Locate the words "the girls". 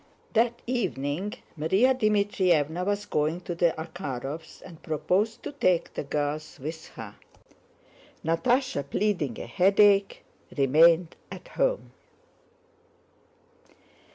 5.93-6.57